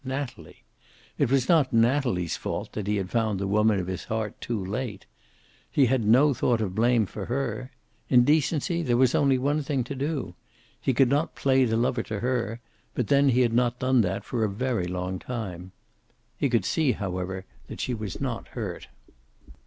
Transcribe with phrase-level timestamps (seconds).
[0.03, 0.63] Natalie.
[1.19, 4.59] It was not Natalie's fault that he had found the woman of his heart too
[4.65, 5.05] late.
[5.69, 7.69] He had no thought of blame for her.
[8.09, 10.33] In decency, there was only one thing to do.
[10.81, 12.61] He could not play the lover to her,
[12.95, 15.71] but then he had not done that for a very long time.
[16.35, 18.87] He could see, however, that she was not hurt.